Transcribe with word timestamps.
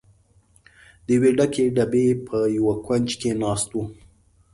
د 1.05 1.07
یوې 1.15 1.31
ډکې 1.37 1.65
ډبې 1.75 2.07
په 2.27 2.37
یوه 2.57 2.75
کونج 2.85 3.09
کې 3.19 3.31
ناست 3.41 3.69
و. 3.73 3.77